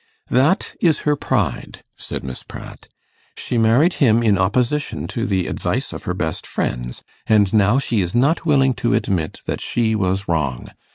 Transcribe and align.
'That 0.31 0.73
is 0.81 1.01
her 1.01 1.15
pride,' 1.15 1.83
said 1.95 2.23
Miss 2.23 2.41
Pratt. 2.41 2.87
'She 3.37 3.59
married 3.59 3.93
him 4.01 4.23
in 4.23 4.35
opposition 4.35 5.05
to 5.05 5.27
the 5.27 5.45
advice 5.45 5.93
of 5.93 6.05
her 6.05 6.15
best 6.15 6.47
friends, 6.47 7.03
and 7.27 7.53
now 7.53 7.77
she 7.77 8.01
is 8.01 8.15
not 8.15 8.43
willing 8.43 8.73
to 8.73 8.95
admit 8.95 9.41
that 9.45 9.61
she 9.61 9.93
was 9.93 10.27
wrong. 10.27 10.69